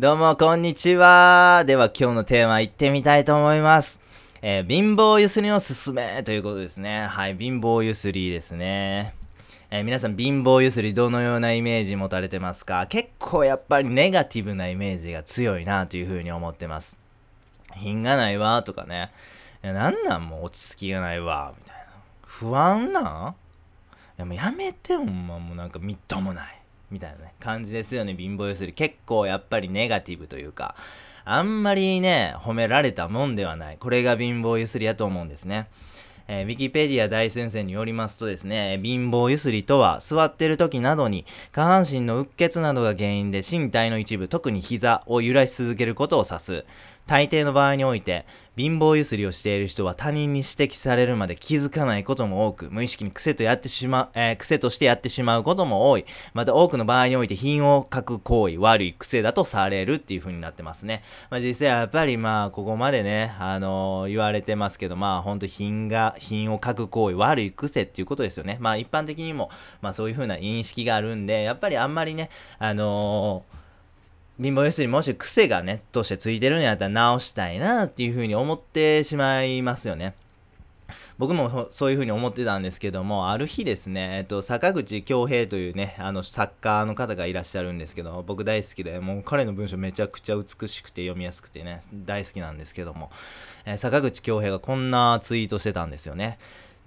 [0.00, 1.64] どうも、こんにちは。
[1.66, 4.00] では、今日のテーマ、行ってみたいと思います。
[4.42, 7.08] えー、貧乏ゆすりのすすめということですね。
[7.08, 9.12] はい、貧乏ゆすりですね。
[9.70, 12.86] えー、皆さん、貧乏ゆすりどのようなイメージ持たれてますか？
[12.86, 16.96] 結構やっぱりネガティブなイメージが強いなというふうに思ってます。
[17.74, 19.10] 品がないわとかね。
[19.64, 21.82] なんなんもう落ち着きがないわみたいな。
[22.24, 23.34] 不安なん？
[24.16, 26.54] やもうやめてほんまもうなんかみっともない。
[26.90, 28.72] みたいなね、感じですよね、貧乏ゆすり。
[28.72, 30.74] 結構やっぱりネガティブというか、
[31.24, 33.76] あんまりね、褒められたもんではない。
[33.78, 35.68] これが貧乏ゆすりやと思うんですね。
[36.30, 46.64] えー、ウィキペディア大先生によりますとですね、貧乏ゆすりとは、座ってる時などに、下半身のうっ血などが原因で身体の一部、特に膝を揺らし続けることを指す。
[47.08, 48.26] 大抵の場合において、
[48.58, 56.04] 貧乏ゆすりをしている人は他人に指摘されるまで気づかないことも多く、無意識に癖とやってしま、えー、癖としてやってしまうことも多い。
[56.34, 61.02] また多くの場合において品を書く行為、悪い癖だとされるっていう風になってますね。
[61.30, 68.58] まあ実際やっぱりまあここまでね、あのー、言われてますけど、まあほんと品が、品を書く行為、悪い癖っていうことですよね。
[68.60, 69.48] まあ一般的にも、
[69.80, 72.28] まあそういう風な認識があるんで、やっぱりあんまりね、
[72.58, 73.57] あのー
[74.40, 80.14] 貧乏ゆすりもし癖がね、としてついてるんやったら直したいなっていうふうに思ってしまいますよね。
[81.18, 93.10] 僕もそういうふうに思ってたんですけども、ある日ですね、えっと、坂口恭平というね、あの、作家の方がいらっしゃるんですけど、僕大好きで、もう彼の文章めちゃくちゃ美しくて読みやすくてね、大好きなんですけども、
[93.66, 96.38] えー、坂口恭平がこんなツイートしてたんですよね。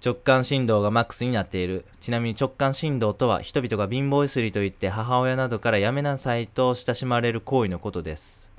[0.04, 1.84] 直感振動がマックスになっている。
[2.00, 8.50] ちなみに直感振動とは人々が貧乏ゆすりと言って母親などからやめなさいと親しまれる行為のことです。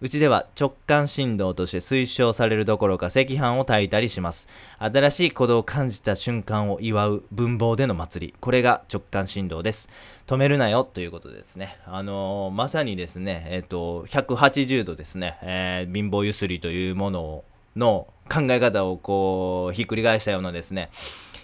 [0.00, 4.48] うちでは直感振動として推奨されるどころか赤飯を炊いたりします。
[4.80, 8.34] 新しい鼓動を感じた瞬間を祝う文房での祭り。
[8.40, 9.88] これが直感振動です。
[10.26, 11.78] 止めるなよということですね。
[11.86, 17.44] あのー、まさにですね、えっ、ー、と、180度ですね、えー、貧乏ゆすりというものを
[17.76, 20.90] の考え方をこうひっくり返したようなですね、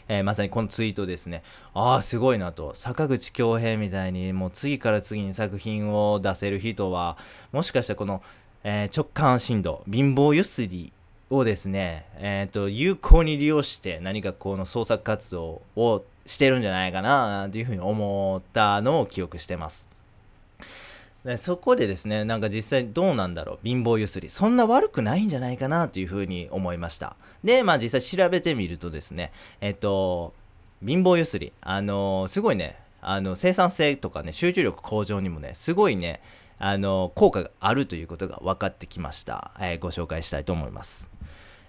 [0.08, 1.42] えー、まさにこのツイートですね
[1.74, 7.18] ああすごいなと坂口恭平みたいにもう次から次に作品を出せる人は
[7.52, 8.22] もしかしたらこの、
[8.64, 10.92] えー、直感振動貧乏ゆすり
[11.30, 19.89] をですね、えーと、有効に利用して何かこの創作活動をしてるんじゃないかなというふうに思ったのを記憶してます。
[21.25, 24.31] でそこでですね、なんか実際どうなんだろう、貧乏ゆすり。
[24.31, 27.16] そんな悪くないんじゃないかなというふうに思いました。
[27.44, 30.32] で、まあ実際調べてみるとですね、えっと、
[30.84, 31.53] 貧乏ゆすり。
[31.60, 36.22] あのすごいね、あの、生産性とかね、集中力向上にもね、すごいね、
[36.59, 39.53] あの効果があるということが分かってきました。
[39.60, 41.09] えー、ご紹介したいと思います。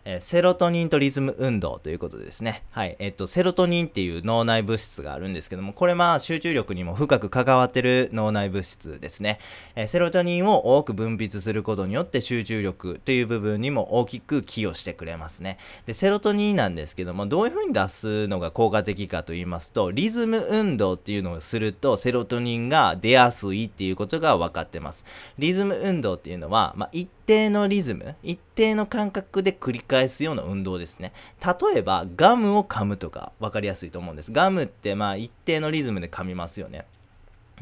[0.06, 2.64] えー、セロトニンとリズム運動ということでですね。
[2.72, 2.96] はい。
[3.00, 9.40] えっと、セロトニンっていう脳内物質があるんですけども、これまあ集中力にも深く関わってる脳内物質ですね。
[9.76, 15.58] えー、セロトニンを多く分泌することによって集中力という部分にも大きく寄与してくれますね。
[15.86, 25.06] で、セロトニンなんですけども、どういう風に出すのが効果的かと言いますと、リズム運動っていうのをすると、セロトニンが出やすいっていうことが分かってます。
[25.38, 26.90] リズム運動っていうのは、まあ、
[27.32, 31.14] 定のリズム、一定の感覚で繰り返すような運動ですね。
[31.42, 34.34] 例えば、ガムを噛むとか分かりやすいと思うんです。
[34.34, 36.86] ガムってまあ一定のリズムで噛みますよね。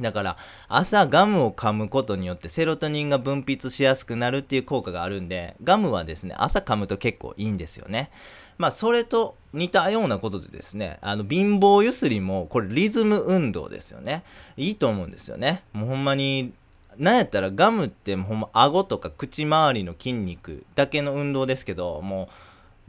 [0.02, 0.38] だから、
[0.70, 8.10] 朝ガムを噛むことによってセロトニンが分泌しやすくなるっていう効果があるんで、ガムはですね、朝噛むと結構いいんですよね。
[8.58, 14.24] まあ、それと似たようなことでですね、あの、貧乏ゆすりも、これリズム運動ですよね。
[14.58, 15.64] いいと思うんですよね。
[15.74, 16.54] もうほんまに、
[16.98, 22.28] なんやったらガムってほんま顎とか口周りの筋肉だけの運動ですけどもう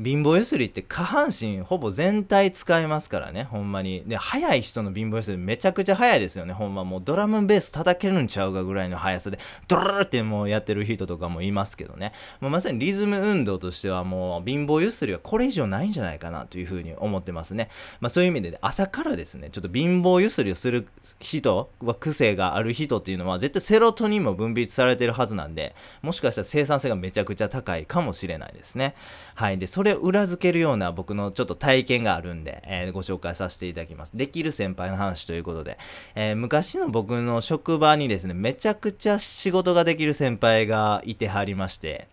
[0.02, 4.02] 貧乏ゆすりって下半身ほぼ全体使いますからね、ほんまに。
[4.06, 6.84] で、速い人の貧乏ゆすりめちゃくちゃ速いですよね、ほんま。
[6.84, 12.12] もうドラムベース叩けるんちゃうかぐらいの速さで、ドルルってもうやってる人とかもいますけどね。
[12.40, 17.68] もうまさにリズム運動としてはもう貧乏ゆすりはこれ以上ないんじゃないかなというふうに思ってますね。
[18.00, 28.94] まあそういう意味で、ね、朝からですね、ちょっと貧乏ゆすりをする人は癖がある人っていうのは絶対セロトニンも分泌されてるはずなんで、もしかしたら生産性がめちゃくちゃ高いかもしれないですね。
[29.34, 29.58] はい。
[29.58, 34.16] で、それれを裏付けるような僕のちょっと体験があるんで、えー、ご紹介させていただきます。
[34.16, 35.78] できる先輩の話ということで、
[36.14, 42.08] えー、昔の僕の職場にですね、めちゃくちゃ仕事ができる先輩がいてはりまして、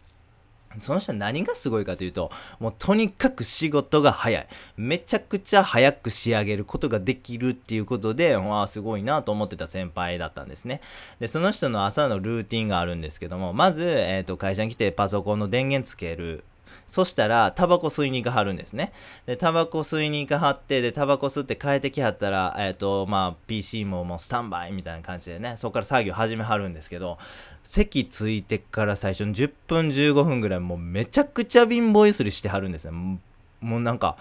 [0.80, 2.30] その人は何がすごいかというと、
[2.60, 4.48] もうとにかく仕事が早い。
[4.76, 10.82] めちゃくちゃ早く仕上げることができるっていうことで、わあ、すごいなと思ってた先輩だったんですね。
[11.20, 16.44] で、その人の朝のルーティンがあるんですけども、まず、えっ、ー、と、会社に来てパソコンの電源つける。
[16.88, 18.94] そしたら、タバコ吸いに行かはるんですね。
[19.26, 27.18] で、タバコ吸いに行かはって、で、タバコ吸って帰ってきはったら、えっ、ー、と、まあ、PC ももうスタンバイみたいな感じでね、そこから作業始めはるんですけど、
[27.64, 33.20] 席ついてから最初の10分15分ぐらい、もうめちゃくちゃ貧乏ゆすりしてはるんですね。
[33.62, 34.18] もうなんか、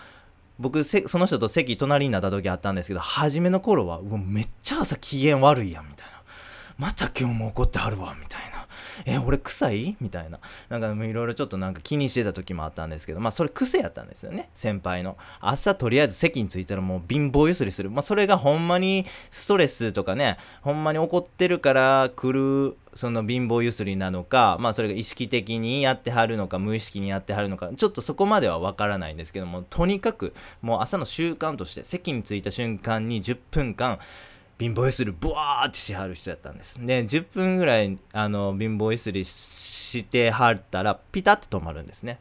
[0.58, 6.22] 僕その人と席隣になった時あったんですけど初めの頃はうわめっちゃ朝機嫌悪いやんみたいな
[6.78, 8.45] また今日も怒ってはるわみたいな
[9.04, 9.96] え、俺臭い？
[10.00, 10.40] みたいな。
[10.68, 14.48] なんかいろいろちょっとなんか気にしてた時もあったんですけど、まあそれ癖やったんですよね。
[14.54, 15.16] 先輩の。
[15.40, 17.90] 朝とりあえず席に着いたらもう貧乏ゆすりする。
[17.90, 22.32] まあそれがほんまにストレスとかね、ほんまに怒ってるから来
[22.70, 30.32] るその貧乏ゆすりなのか、まあそれが意識的にやってはるのか、無意識にやってはるのか、ちょっとそこまではわからないんですけども、とにかく
[30.62, 33.98] もう朝の習慣として席に着いた瞬間に10分間、
[34.58, 36.84] 貧乏ゆすりブワーってしはる人やったんです。
[36.84, 42.18] で、10分ぐらい、あの、貧乏ゆすりしてはったら、ピタッと止まるんですね。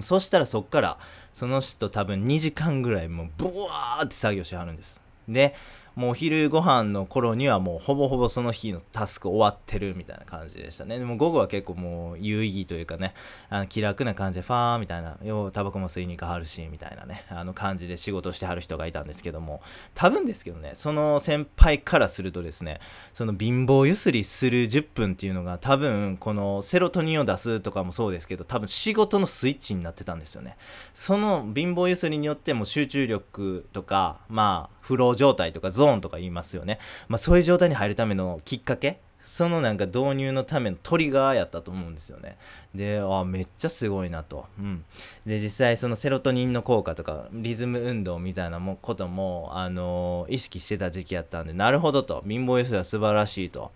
[0.00, 0.98] そしたらそっから、
[1.32, 5.00] その人多分2時間ぐらいもうブワーって作業しはるんです。
[5.28, 5.54] で、
[5.94, 10.98] もうお昼ご飯の頃にはもうほぼほぼその日のタスク終わってるみたいな感じでしたね。
[10.98, 13.14] でも午後は結構もう有意義というかね、
[13.48, 19.62] あの気楽な感じでファーみたいな、ようタバコも吸いに行かはるし、みたいなね、あの感じで仕事してはる人がいたんですけども、
[19.94, 22.80] 多分ですけどね、その先輩からするとですね、
[23.12, 30.56] その貧乏ゆすりする10分っていうのが多分このセロトニンを出すとかもそうですけど、多分仕事のスイッチになってたんですよね。
[30.94, 36.78] その貧乏ゆすりによっても集中力とか、まあ、フロー状態とかゾーンとか言いますよね。
[37.08, 39.00] まあそういう状態に入るためのきっかけ？
[39.24, 42.36] そのなんか導入のためのトリガーやったと思うんですよね。
[42.74, 44.46] で、あ、めっちゃすごいなと。
[44.58, 44.84] うん。
[45.24, 52.24] で、実際そのセロトニンの効果とか、リズム運動みたいなもことも、あのー、意識してた時期やったんで、なるほどと。
[52.26, 53.70] 貧乏ゆすりは素晴らしいと。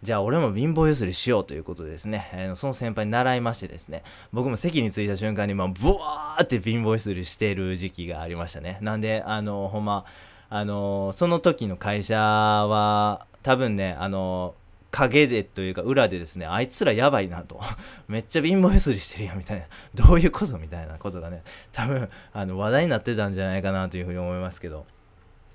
[0.00, 8.78] じゃあ俺も貧乏ゆすりしようということですね、えー、その先輩に習いましてですね、僕も席に着いた瞬間に、まあ、ブワーって貧乏ゆすりしてる時期がありましたね。
[8.80, 10.04] なんで、あのー、ほんま、
[10.54, 14.54] あのその時の会社は多分ねあの
[14.92, 17.60] 陰でというか裏でですねあいつらやばいなと
[18.06, 19.66] めっちゃ貧乏ゆすりしてるやんみたいな
[20.06, 21.42] どういうことみたいなことがね
[21.72, 24.86] 多分あの話題になってたんじゃないかなというふうに思いますけど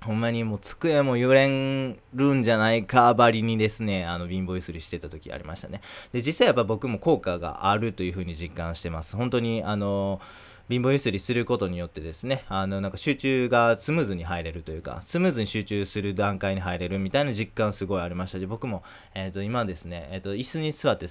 [0.02, 5.82] ほんまにもう机も揺れるんじゃないかばりにですね、あの貧乏ゆすりしてた時ありましたね。
[6.10, 9.14] で、実際やっぱ僕も効果があるというふうに実感してます。
[9.14, 21.08] 本当にあのー貧乏ゆすりすることによってですね、あの、なんか集中がスムーズに入れるというか、スムーズに集中する段階に入れるみたいな実感すごいありましたし、僕も、えっ、ー、と、今ですね、えっ、ー、と、椅子に座って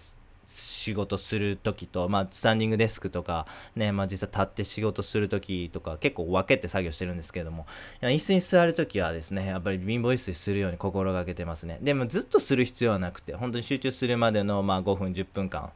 [0.49, 7.67] 仕事する時と、まあ、スタンディングデスクとか、ね、まあ、実際立って仕事する時とか、結構分けて作業してるんですけども、
[8.01, 11.77] 椅子に座る時はですね、やっぱり貧乏ゆすりするように心がけてますね。
[11.81, 15.71] でも、ずっとする必要はなくて、本当に集中するまでの、まあ、5分、10分間、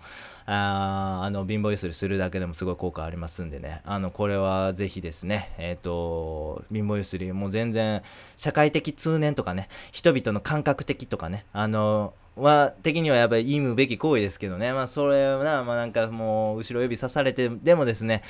[0.46, 8.02] ああの貧乏ゆすりするだけでもすごい効果ありますんでねあのこれはぜひですねえっ、ー、と貧乏ゆすりもう全然
[8.36, 18.24] 社会的通念とかね人々の感覚的とかねあのは的にはやっぱり意むべき行為ですけどね、まあ、それはな、まあ、なんかもう後ろ指刺されてでもですね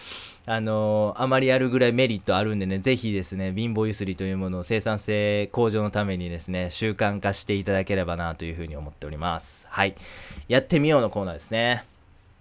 [0.46, 9.66] あのあまりやるぐらいメリットあるんでねぜひですね貧乏ゆすりというものを生産性向上のためにですね習慣化していただければなというふうに思っております。
[9.70, 9.96] はい。
[10.50, 11.86] やってみようのコーナーですね。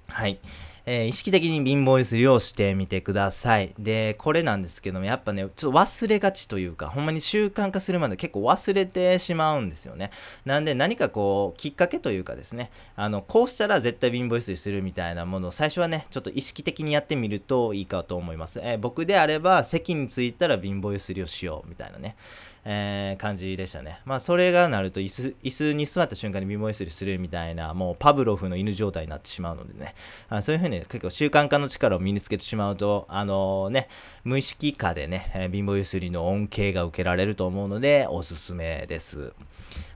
[0.09, 0.41] はい。
[0.85, 3.73] えー、意識的に貧乏ゆすりをしてみてください。
[3.79, 10.11] で、これなんですけども、やっぱね、ちょっと忘れがちというか、ほんまに習慣化するまで結構忘れてしまうんですよね。
[10.45, 18.61] なんで何かこう、きっかけというかですね、あの、こうしたら絶対貧乏ゆすりするみたいなものを最初はね、ちょっと意識的にやってみるといいかと思います。
[18.63, 22.17] えー、僕であれば、席に着いたら貧乏ゆすりをしようみたいなね。
[22.65, 24.01] えー、感じでしたね。
[24.05, 29.95] まあ、それがなると椅子、椅子に座った瞬間に貧乏ゆすりするみたいな、もうパブロフの犬状態になってしまうのでね、
[30.29, 33.89] あそういうふうに結構習慣化の力を身につけてしまうと、あのー、ね、
[34.25, 39.33] 無意識化でね、えー、貧乏ゆすりの恩恵が受けられると思うので、おすすめです。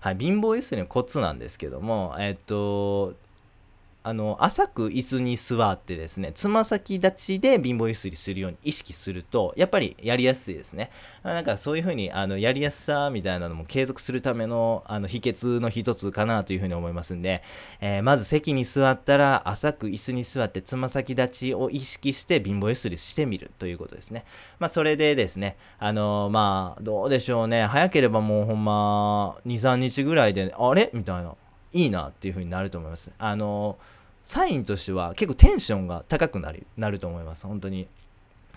[0.00, 3.14] はい、貧乏ゆすりのコツなんですけども、えっと、
[4.06, 10.90] あの浅く椅子に座ってですねつま先立ちで貧乏ゆすりするように意識するとやっぱりやりやすいですね。
[11.25, 17.42] なんかそういう風にあのやりやすさみたいなのも継続するためのあの秘訣の一つかなという風に思いますんで、
[17.80, 24.25] えー、まず席に座ったら浅く椅子に座ってつま先立ちを意識して貧乏ゆすりしてみるということですね。
[24.60, 27.66] まあそれでですねあのまあどうでしょうね。
[27.66, 30.90] 早ければもうほんま23日ぐらいであれ？
[30.92, 31.34] みたいな。
[31.76, 33.11] いいなっていう風になると思います。
[33.18, 33.78] あの
[34.25, 37.47] サインとしては結構テンションが高くなるなると思います。
[37.47, 37.87] 本当に。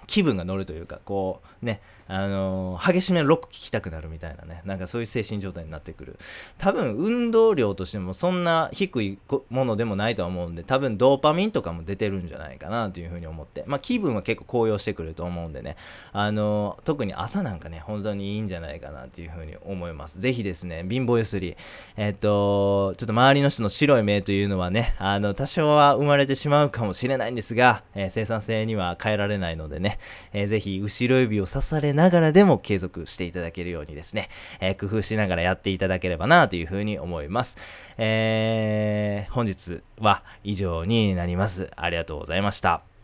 [0.10, 6.18] 気分が乗るというかこうねあのー、激しめのロック聴きたくなるみたいなねなんかそういう精神状態になってくる。
[6.58, 9.20] 多分運動量としてもそんな低い
[9.52, 13.64] ものでもないとは思うんで多分ドーパミンとかも出てるんじゃないかなというふうに思って。
[13.68, 15.76] まあ気分は結構高揚してくると思うんでね。
[16.12, 20.20] あのー、特に朝なんかね本当にいいんじゃないかなというふうに思います。
[20.20, 21.56] ぜひですね貧乏ゆすり。
[21.96, 29.99] えっ、とちょっと周りの人の白い目というのはねあの多少は生まれてしまうかもしれないんですが、え、生産性には変えられないのでね。
[30.34, 34.30] えー、ぜひ後ろ指を刺されながらでも継続していただけるようにですね、
[34.60, 37.58] えー、工夫しながらやっていただければなというふうに思います。
[37.98, 41.70] えー、本日は以上になります。
[41.76, 42.99] ありがとうございました。